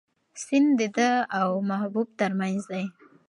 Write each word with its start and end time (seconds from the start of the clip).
سیند 0.43 0.69
د 0.79 0.81
ده 0.97 1.09
او 1.39 1.49
محبوب 1.69 2.07
تر 2.19 2.31
منځ 2.39 2.59
دی. 2.71 2.85